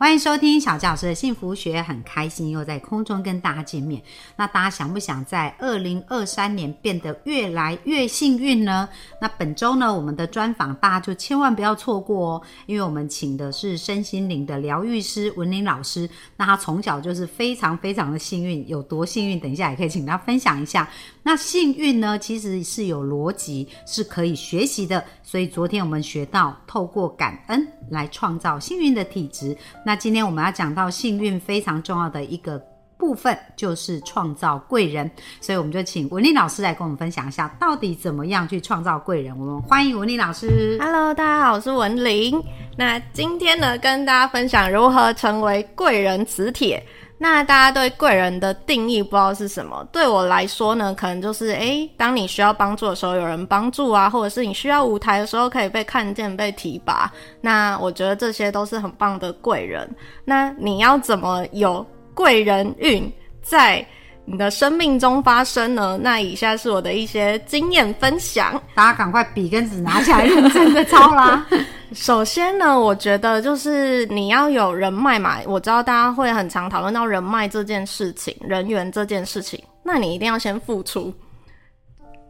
[0.00, 4.02] 欢迎收听小教师的幸福学，很开心又在空中跟大家见面。
[4.34, 8.88] 那大家想不想在二零二三年变得越来越幸运呢？
[9.20, 16.08] 那本周呢，我们的专访大家就千万不要错过哦，因为我们请的是身心灵的疗愈师文玲老师。
[16.38, 19.38] 那他从小就是非常非常的幸运，有多幸运？
[19.38, 20.88] 等一下也可以请他分享一下。
[21.22, 25.04] 那幸运呢，其实是有逻辑，是可以学习的。
[25.22, 29.54] 所以昨天我们学到，透过感恩来创造幸运的体质。
[29.90, 32.56] 那今天我们要讲到幸运非常重要的一个
[32.96, 35.10] 部分，就是创造贵人。
[35.40, 39.36] 所以我们就请文丽老师来跟我们分享一下，到底怎么样去创造贵人。
[39.36, 40.78] 我们欢迎文丽老师。
[40.80, 42.40] Hello，大家好，我是文玲。
[42.78, 46.80] 那今天呢，跟大家分享如何成为贵人磁铁。
[47.22, 49.86] 那大家对贵人的定义不知道是什么？
[49.92, 57.12] 对我来说呢，可能就是诶，当你需要帮助的时候有人帮助啊，或者是你需要舞台的时候可以被看见、被提拔。
[57.42, 59.86] 那我觉得这些都是很棒的贵人。
[60.24, 63.86] 那你要怎么有贵人运在
[64.30, 65.98] 你的生命中发生呢？
[66.00, 68.52] 那以下是我的一些经验分享。
[68.76, 71.44] 大家赶快笔跟纸拿起来，认真的抄啦！
[71.92, 75.38] 首先呢，我觉得就是你要有人脉嘛。
[75.46, 81.12] 我知道大家会很常讨论到人脉这件事情、人缘这件事情，那你一定要先付出。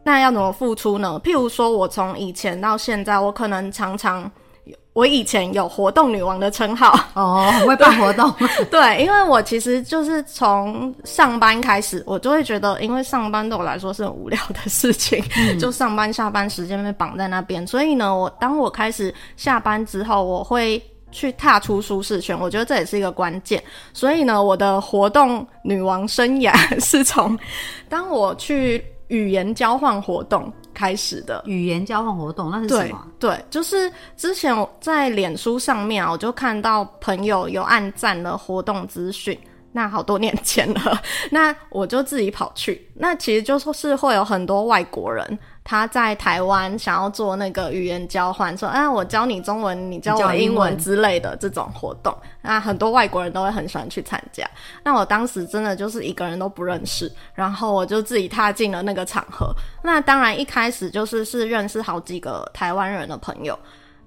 [0.03, 1.21] 那要怎么付出呢？
[1.23, 4.29] 譬如说，我从以前到现在，我可能常常，
[4.93, 8.29] 我以前有活动女王的称号，哦，很会办活动，
[8.69, 15.23] 对，因为我其实就是从上班开始，我就会觉得，因为上班对我来说是很无聊的事情，
[15.57, 23.63] 就上班下班时间被绑在那边，所以呢，我当我开始下班之后，我会去踏出舒适圈，我觉得这也是一个关键。
[23.93, 26.53] 所以呢，我的活动女王生涯
[26.83, 27.39] 是从
[27.87, 31.43] 当我去语言交换活动开始的。
[31.45, 33.05] 语言交换活动那是什么？
[33.19, 39.37] 对，就是之前我在脸书上面啊，我就看到朋友有按赞的活动资讯，
[39.73, 40.99] 那好多年前了，
[41.29, 42.89] 那我就自己跑去。
[42.95, 54.43] 那其实就说是会有很多外国人他在台湾想要做那个语言交换，说啊我教你中文，你教我英文之类的这种活动，那很多外国人都会很喜欢去参加。
[54.83, 59.53] 那我当时真的就是一个人都不认识，然后我就自己踏进了那个场合。
[59.83, 63.57] 那当然一开始就是是认识好几个台湾人的朋友，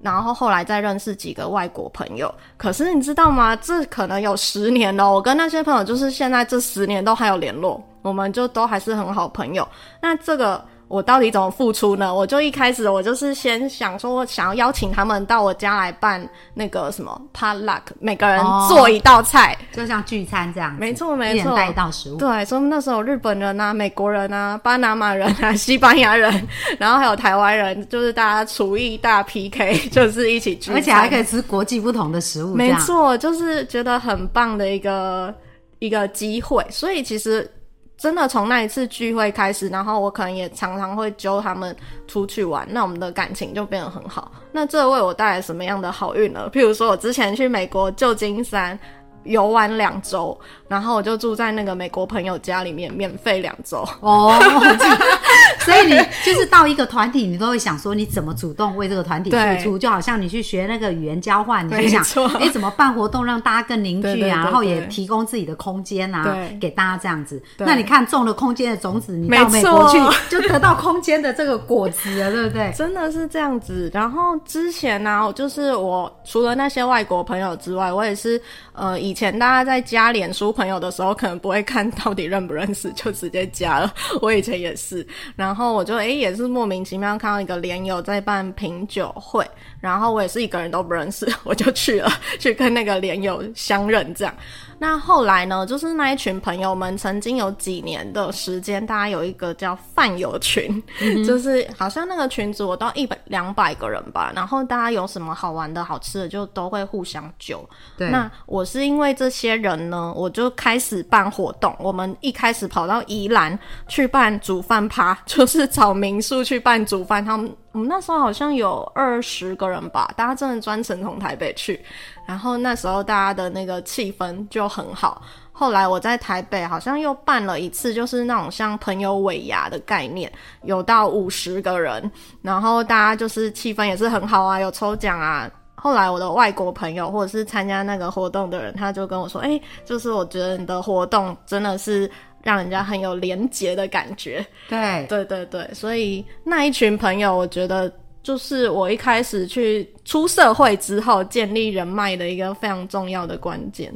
[0.02, 2.34] 然后后来再认识几个外国朋友。
[2.56, 3.54] 可是你知道吗？
[3.54, 9.66] 这可能有十年了，我跟那些朋友就是现在这十年都还有联络，我们就都还是很好朋友。
[10.02, 10.62] 那这个。
[10.94, 12.14] 我到底怎么付出呢？
[12.14, 16.24] 我就一开始我就是先想说，我想要邀请他们到我家来办
[16.54, 22.16] 那个什么 potluck，每个人哦做一道菜，就像聚餐这样子，没错没错带一道食物。
[22.16, 35.34] 对，所以那时候日本人啊、美国人啊、巴拿马人啊、西班牙人， 然后还有台湾人，就是大家厨艺大 PK， 就是一起聚餐，而且还可以吃国际不同的食物，没错，就是觉得很棒的一个
[35.80, 36.64] 一个机会。
[36.70, 37.50] 所以其实
[37.96, 41.74] 真的从那一次聚会开始，然后我可能也常常会揪他们
[42.06, 44.32] 出去玩，那我们的感情就变得很好。
[44.52, 46.50] 那这为我带来什么样的好运呢？
[46.52, 48.78] 譬如说我之前去美国旧金山。
[49.24, 53.86] 游玩两周，然后我就住在那个美国朋友家里面，免费两周。
[54.00, 54.36] 哦，
[54.78, 54.84] 这
[55.64, 67.42] 所以你就是到一个团体，你都会想说你怎么主动为这个团体付出，就好像你去学那个语言交换，你就想错哎怎么办活动让大家更凝聚啊，然后也提供自己的空间啊对，给大家这样子。
[67.58, 69.98] 那你看种了空间的种子，你到美国去
[70.28, 72.72] 就得到空间的这个果子了，对不对？
[72.76, 73.90] 真的是这样子。
[73.94, 78.40] 然后之前呢、就是我除了那些外国朋友之外，我也是
[78.72, 83.94] 呃，以前大家在加脸书朋友的时候，可能不会看到底认不认识， 就直接加了。
[84.20, 89.48] 我以前也是，然后我就诶、也是莫名其妙看到一个连友在办品酒会，
[89.80, 94.34] 然后我也是一个人都不认识， 我就去了，去跟那个连友相认这样。
[94.78, 100.82] 那后来呢，就是那一群朋友们，曾经有几年的时间，大家有一个叫饭友群，
[101.24, 107.66] 就是好像那个群组我到一百两百个人吧，然后大家有什么好玩的好吃的，就都会互相揪。
[107.96, 111.76] 对，那我是因为为这些人呢，我就开始办活动。
[111.78, 113.56] 我们一开始跑到宜兰
[113.86, 117.22] 去办煮饭趴，就是找民宿去办煮饭。
[117.22, 121.78] 他们我们那时候好像有二十个人吧，大家真的专程从台北去。
[122.26, 125.20] 然后那时候大家的那个气氛就很好，
[125.52, 132.10] 后来我在台北好像又办了一次，就是那种像朋友尾牙的概念，有到五十个人，
[132.40, 135.50] 然后大家就是气氛也是很好啊，有抽奖啊。
[135.84, 142.10] 后来我的外国朋友或者是参加那个活动的人，他就跟我说：“哎，就是我觉得你的活动真的是
[142.42, 147.92] 让人家很有连结的感觉。”对对对对，所以那一群朋友，我觉得
[148.22, 153.92] 就是我一开始去出社会之后建立人脉的一个非常重要的关键。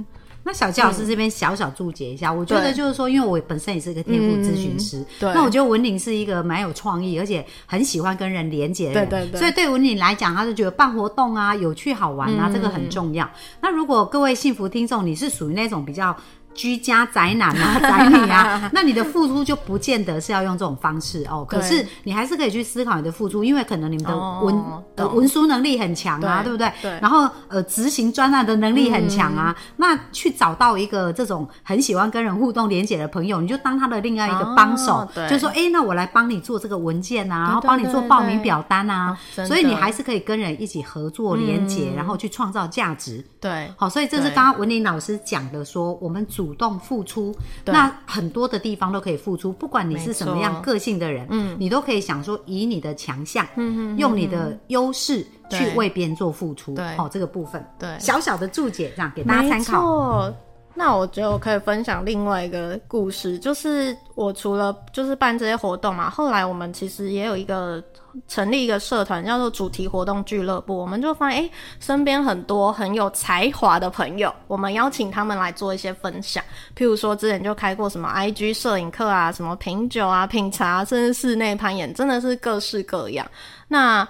[0.48, 13.30] 那小纪老师这边小小注解一下，我觉得就是说，因为我本身也是一个天赋咨询师，对那我觉得文玲是一个蛮有创意，而且很喜欢跟人连接的人，对对对所以对文玲来讲，她就觉得办活动啊，有趣好玩啊，这个很重要。
[13.60, 16.16] 那如果各位幸福听众，你是属于那种比较。
[16.54, 21.46] 居家宅男啊， 宅女啊，那你的付出就不见得是要用这种方式哦。
[21.48, 26.72] 可是你还是可以去思考你的付出，因为可能你们的文、哦呃文书能力很强啊，对对不对？
[26.82, 29.54] 对然后呃，执行专案的能力很强啊。
[29.76, 39.16] 那去找到一个这种很喜欢跟人互动连接的朋友，你就当他的另外一个帮手，就说哎、诶那我来帮你做这个文件啊，然后帮你做报名表单啊。
[39.46, 43.24] 所以你还是可以跟人一起合作连接，然后去创造价值。
[43.40, 55.20] 对好，所以这是刚刚文林老师讲的说，我们主动付出，那很多的地方都可以付出，不管你是什么样个性的人，嗯，你都可以想说，以你的强项，嗯用你的优势
[55.50, 55.75] 去对。
[55.75, 56.94] 为别人做付出，对。
[56.94, 57.99] 好，这个部分，对。
[57.99, 60.32] 小小的注解，这样给大家参考。
[60.76, 67.82] 那我觉得我可以分享另外一个故事，就是我除了就是办这些活动嘛，后来我们其实也有一个
[68.26, 70.76] 成立一个社团，叫做主题活动俱乐部。
[70.76, 76.42] 我们就发现，哎、身边很多很有才华的朋友，我们邀请他们来做一些分享。
[76.76, 83.26] 譬如说，之前就开过什么 IG 摄影课啊，什么品酒啊、品茶，甚至室内攀岩，真的是各式各样。
[83.68, 84.06] 那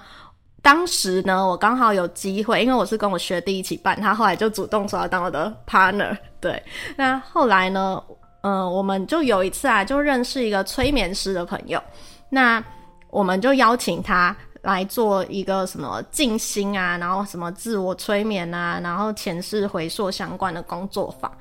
[0.61, 6.17] 当时呢，我刚好有机会，因为我是跟我学弟一起办，他后来就主动说要当我的 partner。
[6.41, 6.63] 对，
[6.97, 8.03] 那后来呢，
[8.43, 11.83] 嗯、我们就有一次啊，就认识一个催眠师的朋友，
[12.29, 12.63] 那
[13.11, 21.33] 我们就邀请他来做一个什么静心啊，然后什么自我催眠啊，然后前世回溯相关的工作坊。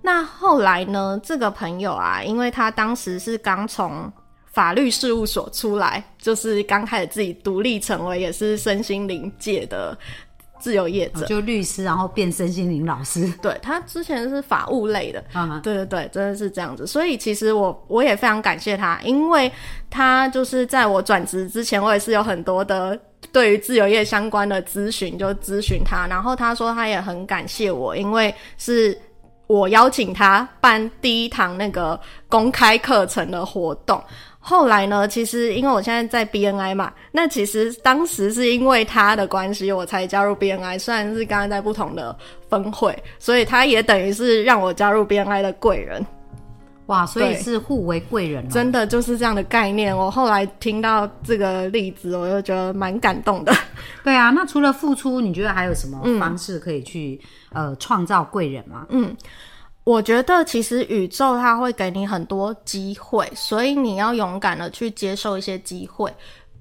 [0.00, 4.12] 那后来呢，这个朋友啊，因为他当时是刚从
[4.46, 9.96] 法律事务所出来，就是刚开始自己独立成为也是身心灵界的
[10.62, 11.26] 自由业者。
[11.26, 16.86] 就律师，然后变身心灵老师，对他之前是法务类的，啊、 对对对，真的是这样子。
[16.86, 19.50] 所以其实我我也非常感谢他，因为
[19.90, 22.98] 他就是在我转职之前，我也是有很多的
[23.32, 26.06] 对于自由业相关的咨询，就咨询他。
[26.06, 28.96] 然后他说他也很感谢我，因为是
[29.48, 31.98] 我邀请他办第一堂那个
[32.28, 34.02] 公开课程的活动。
[34.44, 40.76] 后来呢，其实因为我现在在 BNI 嘛，那其实当时是因为他的关系，我才加入 BNI。
[40.80, 42.14] 虽然是刚刚在不同的
[42.50, 46.04] 分会，所以他也等于是让我加入 BNI 的贵人。
[46.86, 49.96] 哇，所以是互为贵人、哦，真的就是这样的概念。
[49.96, 53.54] 我后来听到这个例子，我就觉得蛮感动的。
[54.02, 54.30] 对啊。
[54.30, 57.18] 那除了付出，你觉得还有什么嗯方式可以去、
[57.52, 58.84] 呃创造贵人吗？
[59.84, 66.12] 我觉得其实宇宙它会给你很多机会，所以你要勇敢的去接受一些机会。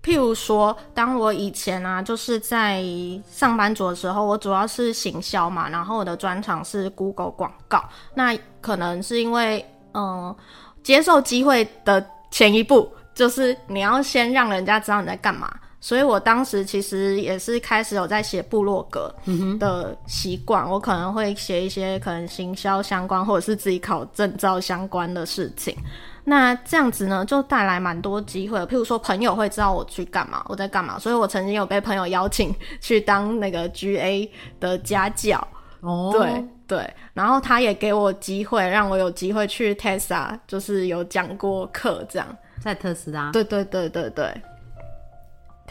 [0.04, 2.84] 譬如说，当我以前啊，就是在
[3.30, 7.88] 上班族的时候，我主要是行销嘛，然后我的专长是 Google 广告。
[8.16, 9.64] 那可能是因为，
[9.94, 10.36] 嗯、
[10.82, 15.54] 接受机会的前一步就是你要先让人家知道你在干嘛。
[15.82, 19.14] 所以我当时其实也是开始有在写部落格
[19.60, 25.76] 的习惯，我可能会写一些可能行销相关或者是自己考证照相关的事情。
[26.24, 28.60] 那这样子呢，就带来蛮多机会。
[28.60, 35.46] 譬如说，朋友会知道我去干嘛，我在干嘛，所以我曾经有被朋友邀请去当那个 GA 的家教。
[35.80, 42.28] 哦，对对，然后他也给我机会，让我有机会去 Tesla，就是有讲过课这样。
[42.62, 44.32] 在特斯拉，对对对对对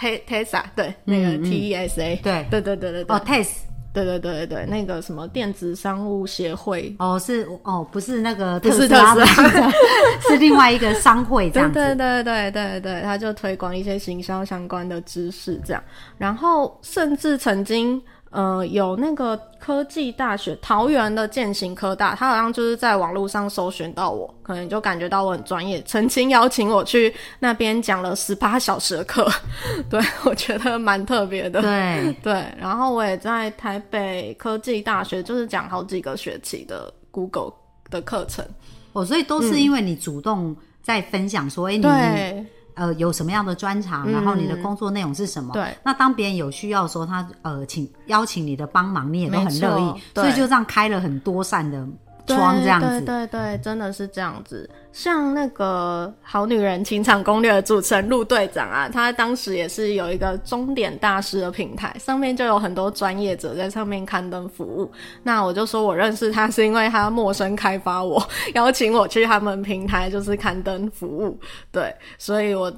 [0.00, 2.46] ，Te Tesla 对那个 T E S A，、对。
[2.50, 3.16] 对对对对对。
[3.16, 3.50] 哦，Test，
[3.92, 6.94] 对对对对对，那个什么电子商务协会。
[6.98, 9.70] 哦是哦，不是那个不是特斯拉
[10.28, 11.74] 是另外一个商会这样子。
[11.74, 15.82] 对对对对对，他就推广一些行销相关的知识，这样，
[16.16, 29.28] 然后甚至曾经呃有那个科技大学桃园的建行科大，他好像就是在网络上搜寻到我，可能就感觉到我很专业，曾经邀请我去那边讲了十八小时的课，
[29.90, 31.60] 对我觉得蛮特别的。
[31.60, 37.52] 对，对，然后我也在台北科技大学，就是讲好几个学期的 Google
[37.90, 38.44] 的课程。
[38.92, 42.46] 哦，所以都是因为你主动在分享说，哎、你对
[42.80, 45.52] 呃有什么样的专长，然后你的工作内容是什么？
[45.52, 45.76] 对。
[45.84, 51.86] 那当别人有需要的时候，他呃请邀请你的帮忙，你也都很乐意，所以就这样开了很多扇的
[52.34, 53.00] 窗这样子。
[53.00, 54.68] 对对对，真的是这样子。
[54.92, 64.90] 像那个《好女人情场攻略》的主持人陆队长啊，他当时也是有一个终点大师的平台，上面就有很多专业者在上面刊登服务。
[65.22, 68.20] 那我就说我认识他是因为他陌生开发我，
[68.54, 71.38] 邀请我去他们平台就是刊登服务。
[71.70, 72.72] 对，所以我。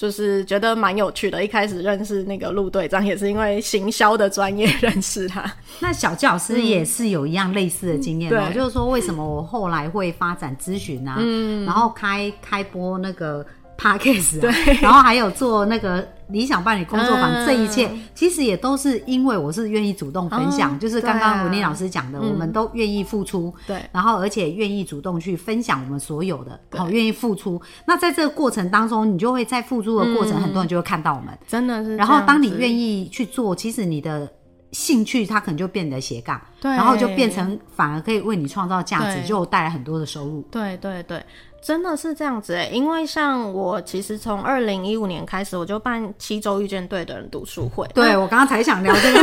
[0.00, 5.44] 就是觉得蛮有趣的，一开始认识那个陆队长也是因为行销的专业认识他。
[5.80, 11.18] 那小教师也是有一样类似的经验哦，就是说为什么我后来会发展咨询啊，
[11.66, 13.44] 然后开开播那个。
[13.80, 14.50] Podcast 对，
[14.82, 27.60] 然后还有做那个理想伴侣工作坊，这一切其实也都是因为我是愿意主动分享，就是刚刚文丽老师讲的，我们都愿意付出，对，然后而且愿意主动去分享我们所有的，好，愿意付出。
[27.86, 31.96] 那在这个过程当中，你就会在付出的过程，很多人就会看到我们，真的是。
[31.96, 34.30] 然后当你愿意去做，其实你的
[34.72, 40.42] 兴趣它可能就变得斜杠，对，然后就变成反而可以为你创造价值，就带来很多的收入。
[40.50, 41.24] 对对对。
[41.62, 47.86] 真的是这样子诶，因为像我其实从二零一五年开始，我就办七周遇见对的人读书会。
[47.94, 49.20] 对我刚刚才想聊这个。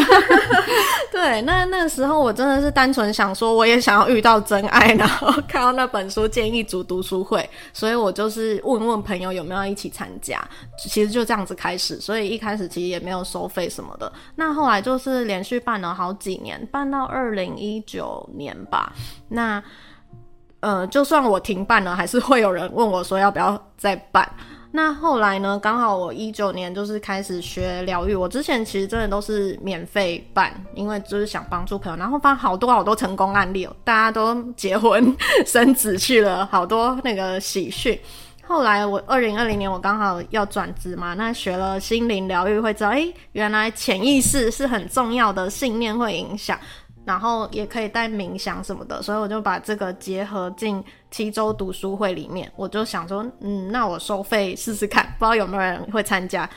[1.11, 10.39] 对，那那个时候我真的是单纯想说，我也想要遇到真爱，然后看到那本书建议组读书会，所以我就是问问朋友有没有一起参加。
[10.77, 14.11] 其实就这样子开始，所以一开始其实也没有收费什么的。
[14.35, 18.93] 那后来就是连续办了好几年，办到二零一九年吧。
[19.29, 19.61] 那
[20.59, 24.29] 呃，就算我停办了，还是会有人问我说要不要再办。
[24.69, 25.57] 那后来呢？
[25.59, 28.13] 刚好我一九年就是开始学疗愈。
[28.13, 31.97] 我之前其实真的都是免费办，因为就是想帮助朋友。
[31.97, 37.97] 然后发好多好多成功案例，哦大家都结婚生子去了，好多那个喜讯。
[38.45, 46.59] 后来我二零二零年我刚好要转职嘛，那学了心灵疗愈，会知道，哎，原来潜意识是很重要的信念会影响。
[47.07, 52.51] 然后也可以带冥想什么的，所以我就把这个结合进七周读书会里面。
[52.57, 56.47] 我就想说，嗯，那我收费试试看，不知道有没有人会参加。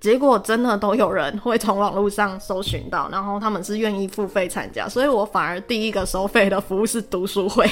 [0.00, 7.70] 结果真的都有人会从网络上搜寻到，然后他们是愿意付费参加，所以我反而第一个收费的服务是读书会，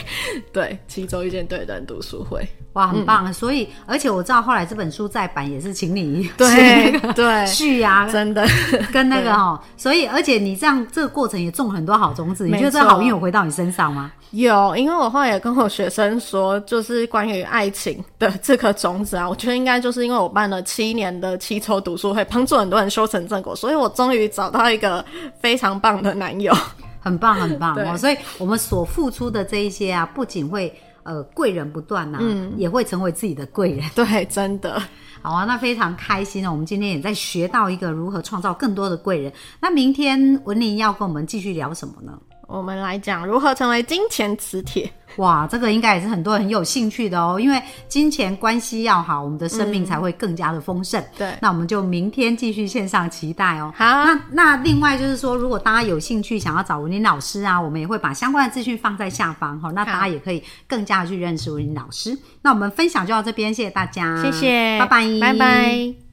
[0.52, 2.46] 对，七周遇见对的人读书会，
[2.78, 3.32] 哇，很棒。
[3.34, 7.44] 所以，而且我知道后来这本书再版也是请你对对。
[7.50, 8.46] 续啊， 真的。
[8.92, 14.12] 跟那个哈，所以而且你这样这个过程也种很多好种子，你觉得这好运有回到你身上吗？
[14.30, 25.04] 有，因为我后来也跟我学生说，就是关于爱情的这颗种子啊，我觉得应该就是因为我办了七年的七抽读书会，帮助很多人修成正果，所以我终于找到一个
[25.40, 26.54] 非常棒的男友，
[27.00, 27.96] 很棒很棒哦。
[27.96, 30.72] 所以我们所付出的这一些啊，不仅会
[31.08, 33.82] 呃贵人不断呐，嗯，也会成为自己的贵人。
[33.96, 34.78] 对，真的
[35.22, 36.52] 好啊，那非常开心哦。
[36.52, 39.32] 我们今天也在学到一个如何创造更多的贵人。
[39.58, 42.18] 那明天文林要跟我们继续聊什么呢？
[42.48, 44.90] 我们来讲如何成为金钱磁铁。
[45.16, 51.02] 哇，这个应该也是很多人很有兴趣的哦，因为金钱关系要好，我们的生命才会更加的丰盛。
[51.16, 53.72] 对，那我们就明天继续线上期待哦。
[53.76, 62.16] 好，那那另外就是说，如果大家有兴趣想要找文林老师啊，我们也会把相关的资讯放在下方哈，那大家也可以更加的去认识文林老师。
[62.40, 66.07] 那我们分享就到这边，谢谢大家，谢谢，拜拜，拜拜。